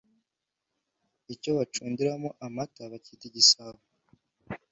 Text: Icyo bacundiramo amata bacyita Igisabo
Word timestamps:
Icyo 1.33 1.49
bacundiramo 1.57 2.29
amata 2.45 2.81
bacyita 2.91 3.23
Igisabo 3.29 3.79